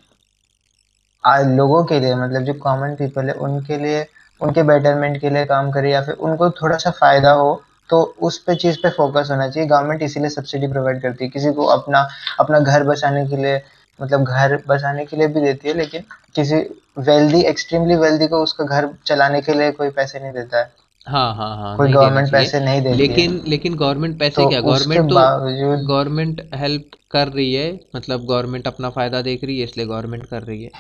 [1.24, 4.06] आ, लोगों के लिए मतलब जो कॉमन पीपल है उनके लिए
[4.42, 8.38] उनके बेटरमेंट के लिए काम करे या फिर उनको थोड़ा सा फ़ायदा हो तो उस
[8.44, 12.08] पे चीज़ पे फोकस होना चाहिए। गवर्नमेंट इसीलिए सब्सिडी प्रोवाइड करती है। किसी को अपना
[12.40, 13.62] अपना घर बसाने के लिए
[14.00, 16.04] मतलब घर बसाने के लिए भी देती है लेकिन
[16.36, 16.56] किसी
[17.00, 20.72] वेल्दी एक्सट्रीमली वेल्दी को उसका घर चलाने के लिए कोई पैसे नहीं देता है।
[21.08, 24.60] हाँ हाँ हाँ कोई गवर्नमेंट पैसे नहीं देती लेकिन लेकिन गवर्नमेंट पैसे तो क्या?
[24.62, 29.86] गवर्नमेंट तो गवर्नमेंट हेल्प कर रही है। मतलब गवर्नमेंट अपना फ़ायदा देख रही है इसलिए
[29.86, 30.72] गवर्नमेंट कर रही है।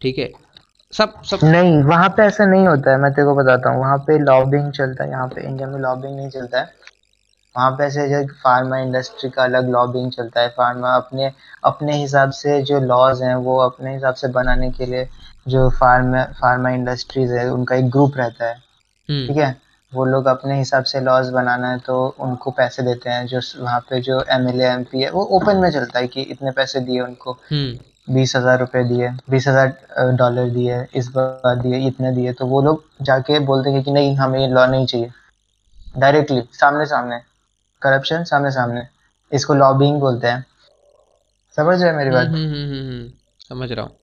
[0.00, 0.32] ठीक है?
[0.92, 3.98] सब सब नहीं वहाँ पे ऐसा नहीं होता है मैं तेरे को बताता हूँ। वहाँ
[3.98, 6.70] पे लॉबिंग चलता है यहाँ पे इंडिया में लॉबिंग नहीं चलता है।
[7.54, 11.30] वहाँ पे ऐसे जो फार्मा इंडस्ट्री का अलग लॉबिंग चलता है। फार्मा अपने
[11.64, 15.08] अपने हिसाब से जो लॉज हैं वो अपने हिसाब से बनाने के लिए
[15.48, 19.56] जो फार्मा फार्मा इंडस्ट्रीज़ है उनका एक ग्रुप रहता है। ठीक हम्म है?
[19.92, 23.80] वो लोग अपने हिसाब से लॉज बनाना है तो उनको पैसे देते हैं। जो वहाँ
[23.80, 27.32] पे जो एम एल है वो ओपन में चलता है कि इतने पैसे दिए उनको।
[27.50, 27.78] हम्म।
[28.12, 32.62] बीस हज़ार रुपये दिए बीस हज़ार डॉलर दिए इस बार दिए इतने दिए तो वो
[32.62, 35.10] लोग जाके बोलते हैं कि नहीं हमें ये लॉ नहीं चाहिए।
[35.98, 37.18] डायरेक्टली सामने सामने
[37.82, 38.86] करप्शन सामने सामने
[39.32, 40.44] इसको लॉबिंग बोलते हैं।
[41.56, 42.26] समझ रहे मेरी बात?
[42.26, 43.08] हम्म हम्म हम्म,
[43.48, 43.96] समझ रहा हूँ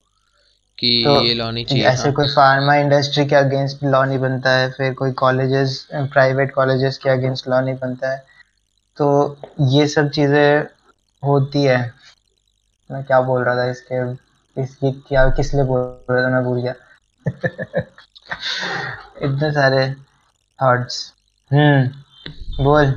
[0.78, 4.50] कि तो ये लानी चाहिए ऐसे हाँ। कोई फार्मा इंडस्ट्री के अगेंस्ट लॉ नहीं बनता
[4.50, 8.24] है फिर कोई कॉलेजेस प्राइवेट कॉलेजेस के अगेंस्ट लॉ नहीं बनता है
[8.98, 9.36] तो
[9.70, 10.66] ये सब चीज़ें
[11.22, 11.80] होती है।
[12.90, 14.12] मैं क्या बोल रहा था इसके
[14.62, 16.74] इसकी क्या किस लिए बोल रहा था मैं भूल गया।
[19.22, 19.94] इतने सारे
[20.62, 21.14] थॉट्स
[21.52, 22.92] हम्म। बोल।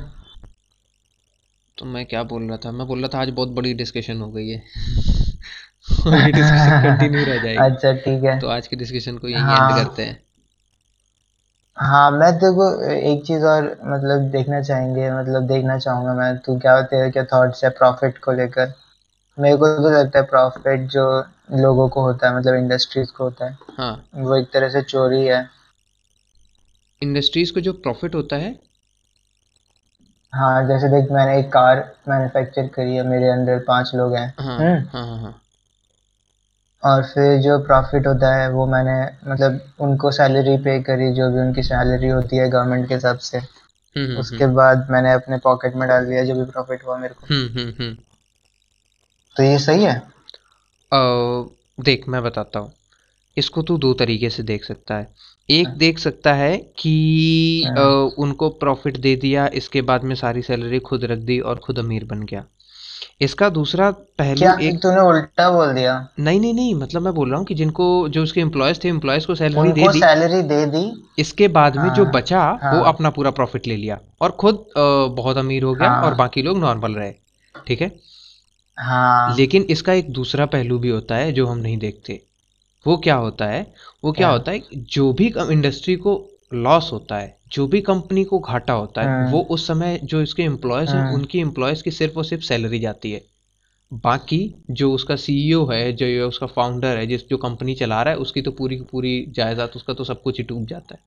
[1.78, 2.72] तो मैं क्या बोल रहा था?
[2.72, 4.58] मैं बोल रहा था आज बहुत बड़ी डिस्कशन हो गई है।
[6.32, 9.86] डिस्कशन कंटिन्यू रह जाएगी। अच्छा ठीक है। तो आज की डिस्कशन को यहीं हाँ। एंड
[9.86, 10.22] करते हैं।
[11.76, 16.58] हाँ मैं तेरे को एक चीज़ और मतलब देखना चाहेंगे मतलब देखना चाहूँगा मैं। तू
[16.58, 18.74] क्या तेरे क्या थॉट्स है प्रॉफिट को लेकर?
[19.40, 23.46] मेरे को तो लगता है प्रॉफिट जो लोगों को होता है मतलब इंडस्ट्रीज़ को होता
[23.46, 25.50] है। हाँ। वो एक तरह से चोरी है।
[27.02, 28.60] इंडस्ट्रीज़ को जो प्रॉफिट होता है?
[30.32, 34.58] हाँ जैसे देख मैंने एक कार मैन्युफैक्चर करी है मेरे अंदर पाँच लोग हैं। हाँ
[34.58, 35.40] हम्म। हाँ हाँ हाँ।
[36.82, 41.40] और फिर जो प्रॉफिट होता है वो मैंने मतलब उनको सैलरी पे करी जो भी
[41.40, 45.74] उनकी सैलरी होती है गवर्नमेंट के हिसाब से। हम्म हम्म उसके बाद मैंने अपने पॉकेट
[45.74, 47.26] में डाल दिया जो भी प्रॉफिट हुआ मेरे को।
[49.36, 49.94] तो ये सही है?
[50.92, 51.48] अ,
[51.80, 52.72] देख मैं बताता हूँ।
[53.36, 55.14] इसको तू दो तरीके से देख सकता है।
[55.50, 60.42] एक देख सकता है कि अ, हाँ उनको प्रॉफिट दे दिया इसके बाद में सारी
[60.42, 62.44] सैलरी खुद रख दी और खुद अमीर बन गया।
[63.20, 66.08] इसका दूसरा पहलू क्या एक तूने उल्टा बोल दिया?
[66.20, 69.26] नहीं नहीं नहीं मतलब मैं बोल रहा हूँ कि जिनको जो उसके एम्प्लॉयज़ थे एम्प्लॉयज़
[69.26, 72.84] को सैलरी दे दी। सैलरी दे दी। इसके बाद में जो हाँ बचा वो हाँ।
[72.84, 74.64] अपना पूरा प्रॉफिट ले लिया और खुद
[75.16, 77.12] बहुत अमीर हो गया और हाँ बाकी लोग नॉर्मल रहे।
[77.66, 77.88] ठीक है?
[78.78, 82.20] हाँ। लेकिन इसका एक दूसरा पहलू भी होता है जो हम नहीं देखते।
[82.86, 83.74] वो क्या होता है?
[84.04, 88.24] वो क्या क्या होता है जो भी इंडस्ट्री को लॉस होता है जो भी कंपनी
[88.24, 91.82] को घाटा होता है वो हम्म उस समय जो इसके एम्प्लॉयज़ हैं हम्म उनकी एम्प्लॉयज़
[91.82, 93.22] की सिर्फ़ और सिर्फ़ सैलरी जाती है।
[93.92, 98.18] बाकी जो उसका सीईओ है जो उसका फाउंडर है जिस जो कंपनी चला रहा है
[98.18, 101.00] उसकी तो पूरी की पूरी जायदाद उसका तो सब कुछ ही डूब जाता है।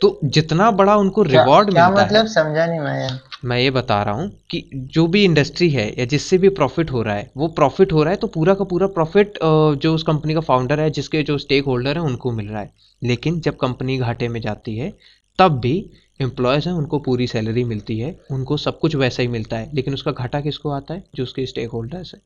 [0.00, 3.08] तो जितना बड़ा उनको रिवॉर्ड क्या मिलता है मतलब समझा नहीं मैं।
[3.42, 7.02] मैं ये बता रहा हूँ कि जो भी इंडस्ट्री है या जिससे भी प्रॉफिट हो
[7.02, 9.38] रहा है वो प्रॉफिट हो रहा है तो पूरा का पूरा प्रॉफिट
[9.82, 12.70] जो उस कंपनी का फाउंडर है जिसके जो स्टेक होल्डर हैं उनको मिल रहा है।
[13.02, 14.92] लेकिन जब कंपनी घाटे में जाती है
[15.38, 15.74] तब भी
[16.20, 19.94] एम्प्लॉयज़ हैं उनको पूरी सैलरी मिलती है उनको सब कुछ वैसा ही मिलता है। लेकिन
[19.94, 21.02] उसका घाटा किसको आता है?
[21.14, 22.20] जो उसके स्टेक होल्डर्स है।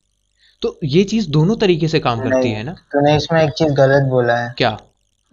[0.63, 2.73] तो ये चीज़ दोनों तरीके से काम करती है ना?
[2.93, 4.79] तूने इसमें एक चीज़ गलत बोला है। क्या?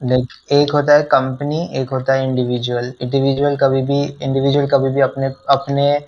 [0.01, 5.01] लाइक एक होता है कंपनी एक होता है इंडिविजुअल इंडिविजुअल कभी भी इंडिविजुअल कभी भी
[5.01, 6.05] अपने अपने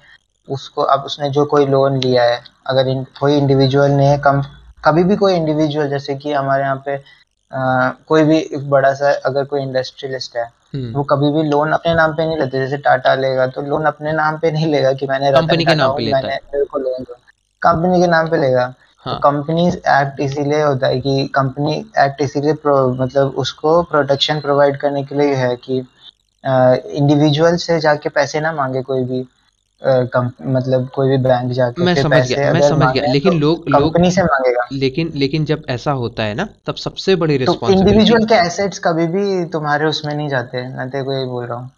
[0.49, 4.41] उसको अब उसने जो कोई लोन लिया है अगर इन, कोई इंडिविजुअल ने कम
[4.85, 6.95] कभी भी कोई इंडिविजुअल जैसे कि हमारे यहाँ पे
[7.51, 10.43] आ, कोई भी एक बड़ा सा अगर कोई इंडस्ट्रियलिस्ट है
[10.75, 13.85] हम्म। वो कभी भी लोन अपने नाम पे नहीं लेते जैसे टाटा लेगा तो लोन
[13.85, 16.39] अपने नाम पे नहीं लेगा कि मैंने कंपनी के नाम पे लेता है।
[17.61, 18.73] कंपनी के नाम पे लेगा।
[19.05, 24.77] तो हाँ। कंपनीज़ एक्ट इसीलिए होता है कि कंपनी एक्ट इसीलिए मतलब उसको प्रोटेक्शन प्रोवाइड
[24.77, 25.77] करने के लिए है कि
[26.97, 29.27] इंडिविजुअल से जाके पैसे ना मांगे कोई भी
[29.85, 33.63] कम- मतलब कोई भी बैंक जाके मैं समझ गया मैं समझ गया। लेकिन तो लोग
[33.67, 37.39] लोग कंपनी से मांगेगा। लेकिन लेकिन जब ऐसा होता है ना तब सबसे बड़ी तो
[37.39, 41.45] रिस्पॉन्सिबिलिटी इंडिविजुअल के एसेट्स कभी भी तुम्हारे उसमें नहीं जाते मैं तेरे को यही बोल
[41.45, 41.71] रहा हूँ।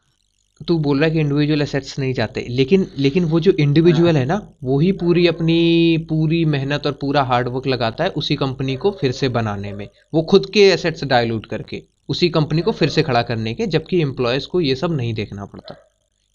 [0.62, 4.20] तू बोल रहा है कि इंडिविजुअल एसेट्स नहीं जाते। लेकिन लेकिन वो जो इंडिविजुअल हाँ
[4.20, 8.76] है ना वो ही पूरी अपनी पूरी मेहनत और पूरा हार्डवर्क लगाता है उसी कंपनी
[8.76, 12.90] को फिर से बनाने में। वो खुद के एसेट्स डायलूट करके उसी कंपनी को फिर
[12.90, 15.76] से खड़ा करने के जबकि एम्प्लॉयज़ को ये सब नहीं देखना पड़ता।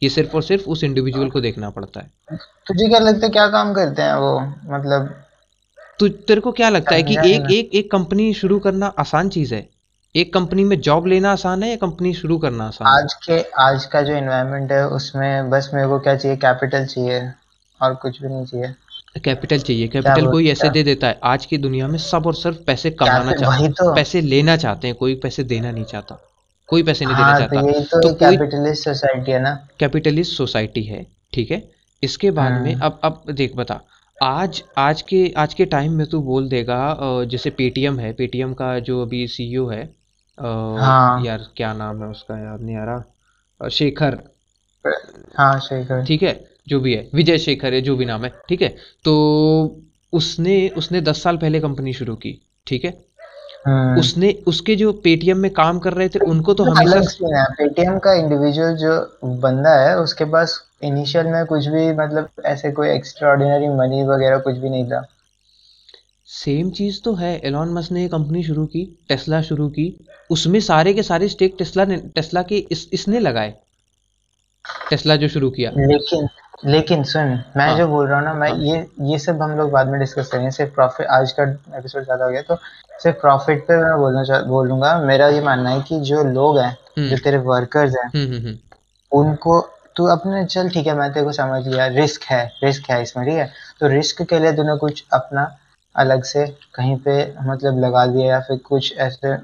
[0.02, 3.46] ये सिर्फ़ और सिर्फ़ उस इंडिविजुअल को देखना पड़ता है। तुझे क्या लगता है क्या
[3.48, 4.40] काम करते हैं वो?
[4.74, 5.14] मतलब
[6.00, 9.54] तो तेरे को क्या लगता है कि एक एक एक कंपनी शुरू करना आसान चीज़
[9.54, 9.68] है?
[10.14, 13.02] एक कंपनी में जॉब लेना आसान है या कंपनी शुरू करना आसान है?
[13.02, 16.36] आज के आज का जो इन्वायरमेंट है उसमें बस मेरे को क्या चाहिए?
[16.36, 17.20] कैपिटल चाहिए
[17.80, 18.74] और कुछ भी नहीं चाहिए।
[19.24, 22.56] कैपिटल चाहिए। कैपिटल कोई ऐसे दे देता है। आज की दुनिया में सब और सिर्फ़
[22.66, 26.18] पैसे कमाना चाहते चाह वही तो। पैसे लेना चाहते हैं कोई पैसे देना नहीं चाहता।
[26.68, 30.82] कोई पैसे नहीं देना हाँ तो चाहता। तो तो कैपिटलिस्ट सोसाइटी है ना। कैपिटलिस्ट सोसाइटी
[30.82, 31.62] है ठीक है?
[32.02, 33.80] इसके बाद में हम्म अब अब देख बता।
[34.22, 36.80] आज आज के आज के टाइम में तू बोल देगा
[37.30, 39.88] जैसे पेटीएम है। पेटीएम का जो अभी सीईओ है अ,
[40.78, 42.38] हाँ। यार क्या नाम है उसका?
[42.38, 44.18] याद नहीं आ रहा। शेखर।
[45.36, 46.44] हाँ शेखर। ठीक है?
[46.68, 48.68] जो भी है। विजय शेखर है जो भी नाम है। ठीक है?
[49.04, 49.80] तो
[50.12, 53.08] उसने उसने दस साल पहले कंपनी शुरू की। ठीक है?
[53.66, 57.98] हम्म उसने उसके जो पेटीएम में काम कर रहे थे उनको तो हमेशा है। पेटीएम
[57.98, 63.28] का इंडिविजुअल जो बंदा है उसके पास इनिशियल में कुछ भी मतलब ऐसे कोई एक्स्ट्रा
[63.28, 65.08] ऑर्डिनरी मनी वगैरह कुछ भी नहीं था।
[66.26, 70.58] सेम चीज़ तो है। एलॉन मस्क ने ये कंपनी शुरू की टेस्ला शुरू की। उसमें
[70.60, 73.54] सारे के सारे स्टेक टेस्ला ने टेस्ला के इस इसने लगाए।
[74.90, 76.28] टेस्ला जो शुरू किया। लेकिन
[76.64, 79.50] लेकिन सुन मैं हाँ। जो बोल रहा हूँ ना मैं हाँ। ये ये सब हम
[79.58, 81.42] लोग बाद में डिस्कस करेंगे। सिर्फ़ प्रॉफिट आज का
[81.78, 82.56] एपिसोड ज़्यादा हो गया तो
[83.02, 86.72] सिर्फ़ प्रॉफिट पे मैं बोलना चाह बोलूँगा। मेरा ये मानना है कि जो लोग हैं
[86.98, 88.56] जो हम्म तेरे वर्कर्स हैं हम्म हम्म,
[89.12, 89.60] उनको
[89.96, 93.24] तू अपने चल ठीक है मैं तेरे को समझ लिया रिस्क है रिस्क है इसमें
[93.26, 93.50] ठीक है?
[93.80, 95.46] तो रिस्क के लिए तूने कुछ अपना
[95.96, 99.34] अलग से कहीं पे मतलब लगा दिया या फिर कुछ ऐसे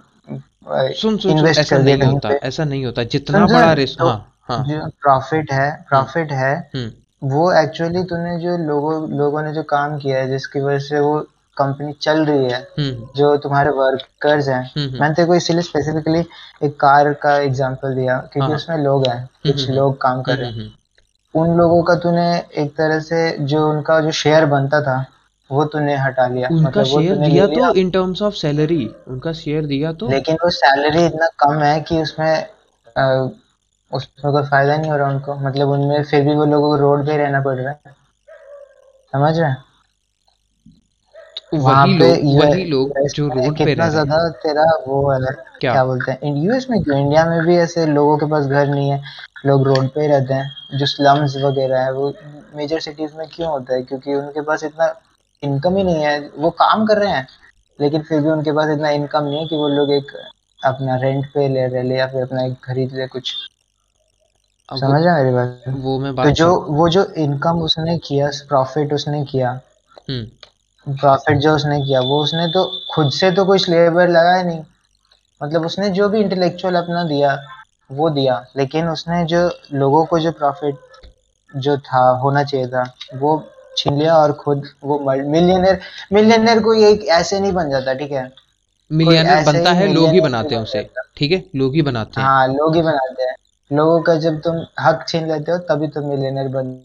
[0.69, 4.65] सुन सुन सुन ऐसा नहीं होता ऐसा नहीं होता। जितना बड़ा रिस्क तो हाँ। हाँ
[5.03, 9.99] प्रॉफिट है हम्म। प्रॉफिट है हम्म। वो एक्चुअली तूने जो लोगों लोगों ने जो काम
[9.99, 11.19] किया है जिसकी वजह से वो
[11.57, 15.63] कंपनी चल रही है हम्म। जो तुम्हारे वर्कर्स हैं। हम्म हम्म। मैंने तेरे को इसीलिए
[15.63, 16.21] स्पेसिफिकली
[16.65, 20.23] एक कार का एग्जांपल दिया क्योंकि हाँ। उसमें लोग हैं हम्म कुछ हम्म लोग काम
[20.23, 24.01] कर हम्म रहे हम्म हैं। हम्म। उन लोगों का तूने एक तरह से जो उनका
[24.01, 25.05] जो शेयर बनता था
[25.51, 29.67] वो तूने हटा लिया। उनका मतलब शेयर दिया तो इन टर्म्स ऑफ़ सैलरी उनका शेयर
[29.67, 30.09] दिया तो?
[30.11, 32.47] लेकिन वो सैलरी इतना कम है कि उसमें
[33.91, 37.07] उसमें कोई फ़ायदा नहीं हो रहा उनको। मतलब उनमें फिर भी वो लोगों को रोड
[37.07, 37.93] पे रहना पड़ रहा है।
[39.13, 39.63] समझ रहे हैं?
[41.55, 42.07] वहाँ पे
[42.39, 45.73] वही लोग जो रोड पे कितना ज़्यादा तेरा वो है क्या?
[45.73, 46.35] क्या बोलते हैं?
[46.45, 46.99] यूएस में क्यों?
[46.99, 49.01] इंडिया में भी ऐसे लोगों के पास घर नहीं है।
[49.47, 52.13] लोग रोड पे रहते हैं। जो स्लम्स वगैरह है वो
[52.57, 53.83] मेजर सिटीज़ में क्यों होता है?
[53.83, 54.87] क्योंकि उनके पास इतना
[55.45, 57.27] इनकम ही नहीं है वो काम कर रहे हैं
[57.79, 60.13] लेकिन फिर भी उनके पास इतना इनकम नहीं है कि वो लोग एक
[60.61, 63.35] अपना रेंट पे ले रहे ले या फिर अपना एक खरीद ले कुछ।
[64.69, 65.63] समझ रहे मेरी बात?
[65.69, 69.51] वो मैं बात तो जो वो जो इनकम उसने किया प्रॉफिट उसने किया
[70.11, 74.63] हम्म। प्रॉफिट जो उसने किया वो उसने तो खुद से तो कुछ लेबर लगाया नहीं।
[75.41, 77.39] मतलब उसने जो भी इंटेलेक्चुअल अपना दिया
[77.91, 79.41] वो दिया लेकिन उसने जो
[79.73, 80.77] लोगों को जो प्रॉफिट
[81.57, 83.37] जो था होना चाहिए था वो
[83.77, 85.81] छीन लिया और खुद वो मिलियनर
[86.13, 88.33] मिलियनर कोई एक ऐसे नहीं बन जाता ठीक है?
[88.93, 91.45] मिलियनर बनता है लोग ही बनाते हैं उसे ठीक है?
[91.57, 93.35] लोग ही बनाते हैं। हाँ लोग ही बनाते हैं।
[93.73, 96.81] लोगों का जब तुम हक छीन लेते हो तभी तुम मिलियनर बन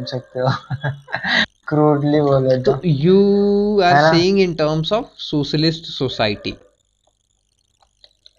[0.00, 0.48] सकते हो।
[1.68, 6.54] क्रूडली बोले तो तो। You are saying in terms of socialist society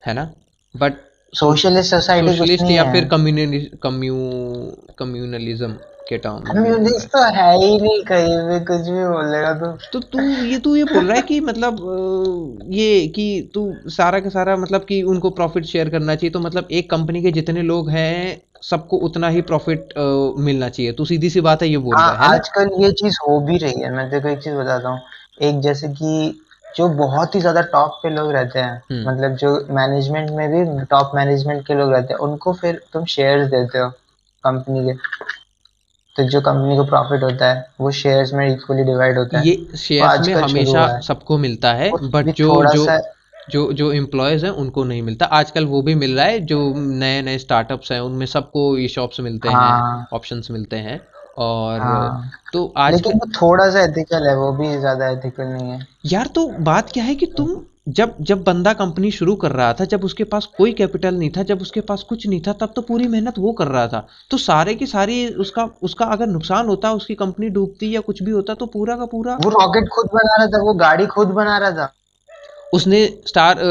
[0.05, 0.31] है ना?
[0.77, 0.93] बट
[1.33, 3.05] सोशलिस्ट सोसाइटी सोशलिस्ट या फिर
[4.97, 9.99] कम्युनलिज्म के टर्म कम्युनिस्ट तो है ही नहीं कहीं भी कुछ भी बोलेगा तो। तो
[10.07, 11.79] तू ये तू ये बोल रहा है कि मतलब
[12.71, 16.67] ये कि तू सारा का सारा मतलब कि उनको प्रॉफिट शेयर करना चाहिए तो मतलब
[16.71, 19.93] एक कंपनी के जितने लोग हैं सबको उतना ही प्रॉफिट
[20.39, 23.17] मिलना चाहिए। तू सीधी सी बात है ये बोल हाँ रहा है आजकल ये चीज़
[23.21, 24.99] हो भी रही है। मैं तेरे को एक चीज़ बताता हूँ।
[25.41, 26.41] एक जैसे कि
[26.75, 30.85] जो बहुत ही ज़्यादा टॉप पे लोग रहते हैं हम्म। मतलब जो मैनेजमेंट में भी
[30.85, 33.89] टॉप मैनेजमेंट के लोग रहते हैं उनको फिर तुम शेयर्स देते हो
[34.43, 34.93] कंपनी के।
[36.15, 39.77] तो जो कंपनी को प्रॉफिट होता है वो शेयर्स में इक्वली डिवाइड होता है। ये
[39.77, 42.85] शेयर्स में हमेशा सबको मिलता है बट जो जो
[43.49, 47.21] जो जो एम्प्लॉयज़ हैं उनको नहीं मिलता। आजकल वो भी मिल रहा है जो नए
[47.21, 50.99] नए स्टार्टअप्स हैं उनमें सबको ये शॉप्स मिलते हैं हाँ। ऑप्शंस मिलते हैं
[51.37, 55.69] और हाँ। तो आज लेकिन वो थोड़ा सा एथिकल है वो भी ज़्यादा एथिकल नहीं
[55.69, 57.49] है। यार तो बात क्या है कि तुम
[57.89, 61.43] जब जब बंदा कंपनी शुरू कर रहा था जब उसके पास कोई कैपिटल नहीं था
[61.43, 64.37] जब उसके पास कुछ नहीं था तब तो पूरी मेहनत वो कर रहा था। तो
[64.37, 68.53] सारे की सारी उसका उसका अगर नुकसान होता उसकी कंपनी डूबती या कुछ भी होता
[68.53, 71.71] तो पूरा का पूरा वो रॉकेट खुद बना रहा था वो गाड़ी खुद बना रहा
[71.71, 71.93] था।
[72.73, 73.61] उसने स्टार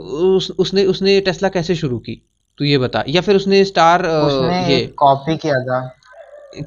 [0.00, 2.26] उस, उसने उसने टेस्ला कैसे शुरू की?
[2.58, 5.94] तू ये बता। या फिर उसने स्टार उसने ये कॉपी किया था।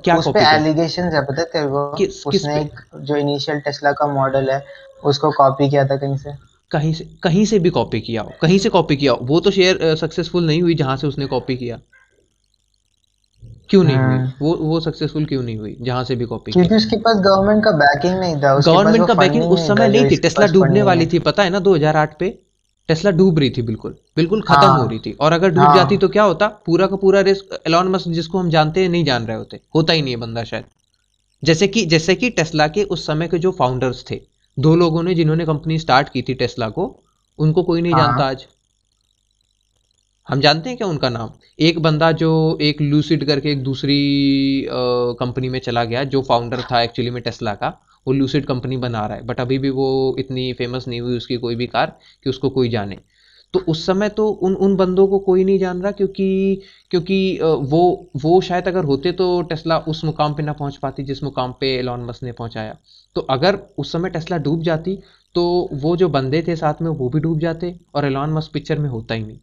[0.03, 1.93] क्या उस पे एलिगेशन है पता तेरे को?
[1.93, 2.61] किस- किस उसने पे?
[2.61, 4.65] एक जो इनिशियल टेस्ला का मॉडल है
[5.03, 8.57] उसको कॉपी किया था कहीं से। कहीं से कहीं से भी कॉपी किया हो कहीं
[8.59, 11.79] से कॉपी किया हो वो तो शेयर सक्सेसफुल नहीं हुई जहाँ से उसने कॉपी किया।
[13.69, 14.05] क्यों नहीं हुई?
[14.05, 17.63] हम्म। वो वो सक्सेसफुल क्यों नहीं हुई जहाँ से भी कॉपी क्योंकि उसके पास गवर्नमेंट
[17.63, 21.19] का बैकिंग नहीं था गवर्नमेंट का बैकिंग उस समय नहीं थी टेस्ला डूबने वाली थी
[21.19, 22.29] पता है ना 2008 पे?
[22.89, 25.75] टेस्ला डूब रही थी बिल्कुल बिल्कुल खत्म हाँ। हो रही थी और अगर डूब हाँ।
[25.75, 26.47] जाती तो क्या होता?
[26.65, 29.93] पूरा का पूरा रिस्क एलॉन मस्क जिसको हम जानते हैं नहीं जान रहे होते होता
[29.93, 30.63] ही नहीं है बंदा शायद।
[31.43, 34.21] जैसे कि जैसे कि टेस्ला के उस समय के जो फाउंडर्स थे
[34.57, 36.83] दो लोगों ने जिन्होंने कंपनी स्टार्ट की थी टेस्ला को
[37.39, 38.45] उनको कोई नहीं हाँ। जानता आज।
[40.27, 41.29] हम जानते हैं क्या उनका नाम?
[41.59, 44.67] एक बंदा जो एक लूसिड करके एक दूसरी
[45.19, 47.67] कंपनी में चला गया जो फाउंडर था एक्चुअली में टेस्ला का
[48.07, 51.37] वो लूसिड कंपनी बना रहा है बट अभी भी वो इतनी फ़ेमस नहीं हुई उसकी
[51.37, 52.99] कोई भी कार कि उसको कोई जाने।
[53.53, 56.61] तो उस समय तो उन उन बंदों को कोई नहीं जान रहा क्योंकि
[56.91, 57.81] क्योंकि वो
[58.15, 61.75] वो शायद अगर होते तो टेस्ला उस मुकाम पे ना पहुँच पाती जिस मुकाम पे
[61.77, 62.77] एलॉन मस्क ने पहुँचाया।
[63.15, 64.95] तो अगर उस समय टेस्ला डूब जाती
[65.35, 65.43] तो
[65.75, 68.89] वो जो बंदे थे साथ में वो भी डूब जाते और एलॉन मस्क पिक्चर में
[68.89, 69.37] होता ही नहीं।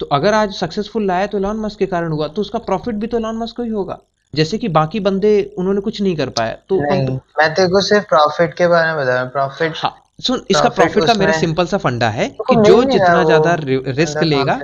[0.00, 3.06] तो अगर आज सक्सेसफुल लाया तो एलॉन मस्क के कारण हुआ तो उसका प्रॉफिट भी
[3.06, 3.98] तो एलॉन मस्क को ही होगा।
[4.34, 8.04] जैसे कि बाकी बंदे उन्होंने कुछ नहीं कर पाया तो नहीं मैं तेरे को सिर्फ़
[8.08, 11.66] प्रॉफिट के बारे में बता रहा हूँ प्रॉफिट हाँ सुन इसका प्रॉफिट का मेरा सिंपल
[11.66, 14.60] सा फंडा है तो कि जो जितना ज़्यादा रिस्क लेगा।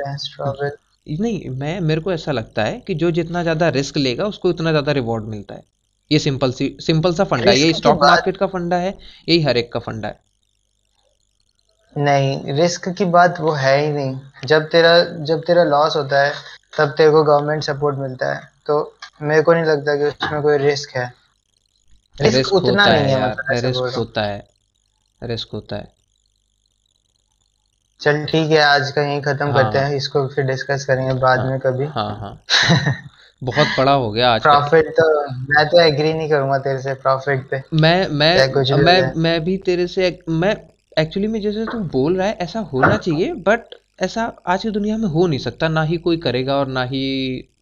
[1.06, 4.70] नहीं मैं मेरे को ऐसा लगता है कि जो जितना ज़्यादा रिस्क लेगा उसको उतना
[4.70, 5.62] ज़्यादा रिवॉर्ड मिलता है।
[6.12, 9.56] ये सिंपल सी सिंपल सा फंडा है। यही स्टॉक मार्केट का फंडा है यही हर
[9.56, 10.20] एक का फंडा है।
[11.98, 16.32] नहीं रिस्क की बात वो है ही नहीं। जब तेरा जब तेरा लॉस होता है
[16.78, 20.58] तब तेरे को गवर्नमेंट सपोर्ट मिलता है। तो मेरे को नहीं लगता कि उसमें कोई
[20.58, 21.12] रिस्क है।
[22.20, 24.48] रिस्क रिस्क उतना होता नहीं है है मतलब रिस्क होता है
[25.22, 25.92] रिस्क होता है।
[28.00, 31.38] चल ठीक है आज का यहीं खत्म हाँ। करते हैं। इसको फिर डिस्कस करेंगे बाद
[31.38, 32.42] हाँ, में कभी। हाँ हाँ।
[33.42, 37.48] बहुत बड़ा हो गया आज प्रॉफिट तो मैं तो एग्री नहीं करूँगा तेरे से प्रॉफिट
[37.50, 40.56] पे। मैं कुछ मैं मैं मैं भी तेरे से मैं
[40.98, 44.96] एक्चुअली में जैसे तू बोल रहा है ऐसा होना चाहिए बट ऐसा आज की दुनिया
[44.96, 47.02] में हो नहीं सकता ना ही कोई करेगा और ना ही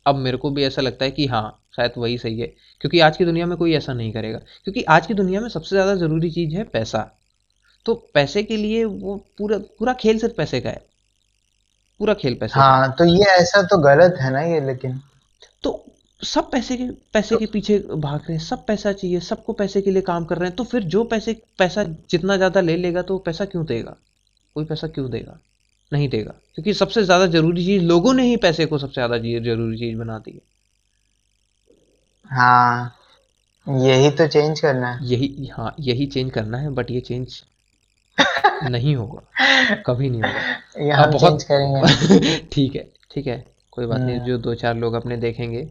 [0.07, 2.47] अब मेरे को भी ऐसा लगता है कि हाँ शायद वही सही है।
[2.81, 5.77] क्योंकि आज की दुनिया में कोई ऐसा नहीं करेगा। क्योंकि आज की दुनिया में सबसे
[5.77, 6.99] ज़्यादा ज़रूरी चीज़ है पैसा।
[7.87, 10.83] तो पैसे के लिए वो पूरा पूरा खेल सिर्फ़ पैसे का है।
[12.01, 15.01] पूरा खेल पैसे हाँ। तो ये ऐसा तो गलत है ना ये लेकिन
[15.62, 15.87] तो
[16.23, 19.90] सब पैसे के पैसे के पीछे भाग रहे हैं सब पैसा चाहिए सबको पैसे के
[19.90, 23.19] लिए काम कर रहे हैं तो फिर जो पैसे पैसा जितना ज़्यादा ले लेगा तो
[23.19, 23.97] पैसा क्यों देगा?
[24.55, 25.38] कोई पैसा क्यों देगा?
[25.92, 29.79] नहीं देगा क्योंकि सबसे ज़्यादा ज़रूरी चीज़ लोगों ने ही पैसे को सबसे ज़्यादा ज़रूरी
[29.79, 30.40] चीज़ बना दी है।
[32.31, 32.95] हाँ
[33.66, 37.42] यही तो चेंज करना है। यही हाँ यही चेंज करना है बट ये चेंज
[38.62, 39.23] नहीं होगा
[39.87, 44.55] कभी नहीं होगा। बहुत- करेंगे। ठीक है ठीक है। कोई बात नहीं हम्म। जो दो
[44.55, 45.71] चार लोग अपने देखेंगे।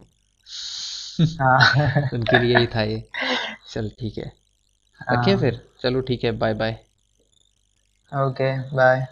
[1.40, 3.02] हाँ। उनके लिए ही था ये।
[3.70, 4.32] चल ठीक है।
[5.12, 5.60] रखें हाँ। फिर?
[5.82, 6.72] चलो ठीक है बाय बाय
[8.12, 9.06] ओके बाय